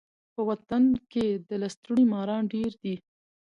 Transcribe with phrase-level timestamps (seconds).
[0.33, 2.95] په وطن کي د لستوڼي ماران ډیر دي.